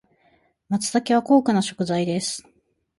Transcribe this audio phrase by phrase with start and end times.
[0.67, 2.43] 松茸は高価な食材です。